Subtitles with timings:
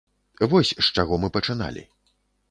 [0.53, 1.83] Вось з чаго мы пачыналі.